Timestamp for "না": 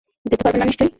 0.59-0.65